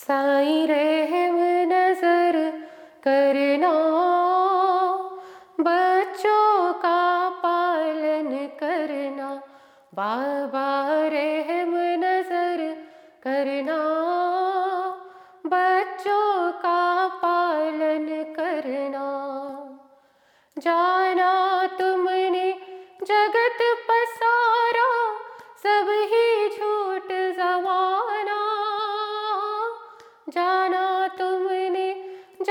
साई 0.00 0.66
रहम 0.66 1.36
नज़र 1.72 2.36
करना। 3.04 3.72
बच्चों 5.60 6.72
का 6.72 7.02
पालन 7.28 8.30
करना। 8.60 9.28
बाबा 9.94 10.68
रहम 11.06 11.74
नज़र 12.04 12.62
करना। 13.22 13.78
बच्चों 15.46 16.52
का 16.52 17.08
पालन 17.08 18.06
करना। 18.36 19.06
जाना 20.56 21.29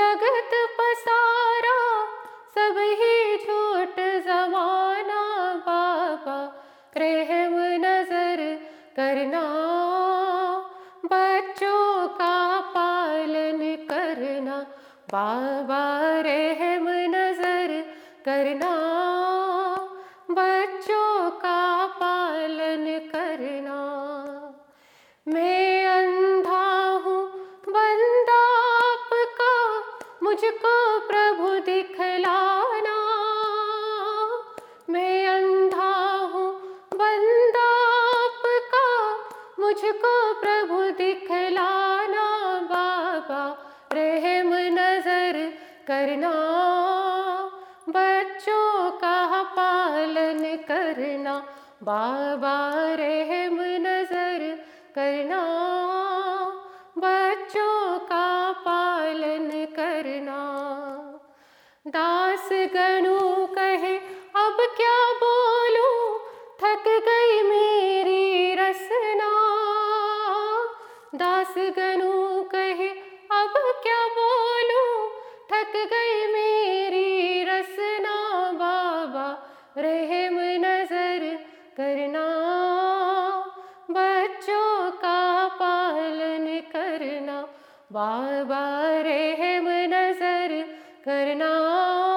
जगत 0.00 0.52
पसारा, 0.76 1.78
सब 2.54 2.78
ही 3.00 3.36
झूठ 3.36 3.98
जमाना 4.26 5.20
बाबा, 5.66 6.36
रहम 6.96 7.56
नज़र 7.84 8.40
करना, 8.96 9.42
बच्चों 11.04 12.08
का 12.08 12.60
पालन 12.60 13.60
करना, 13.90 14.58
बाबा, 15.12 15.84
रहम 16.20 16.88
नज़र 17.16 17.80
करना। 18.24 19.09
मुझको 30.40 30.98
प्रभु 31.00 31.48
दिखलाना। 31.60 32.96
मैं 34.90 35.28
अंधा 35.28 36.16
हूँ, 36.16 36.60
बंदा 36.94 37.68
आपका। 38.24 39.10
मुझको 39.62 40.34
प्रभु 40.34 40.82
दिखलाना, 40.82 42.26
बाबा। 42.60 43.72
रहम 43.92 44.54
नज़र 44.54 45.52
करना। 45.86 46.32
बच्चों 47.88 48.90
का 48.90 49.42
पालन 49.42 50.56
करना, 50.56 51.38
बाबा 51.82 52.70
रहम 52.94 53.19
का 57.98 58.52
पालन 58.52 59.50
करना। 59.64 60.40
दास 61.86 62.48
गणु 62.52 63.46
कहे, 63.46 63.98
अब 64.34 64.56
क्या 64.76 65.12
बोलूँ? 65.12 66.18
थक 66.62 66.84
गई 66.88 67.42
मेरी 67.42 68.54
रसना। 68.54 69.30
दास 71.14 71.54
गणु 71.58 72.42
कहे, 72.42 72.88
अब 73.30 73.52
क्या 73.82 74.06
बार 87.92 88.44
बार 88.44 89.04
रहम 89.04 89.68
नज़र 89.92 90.52
करना। 91.04 92.09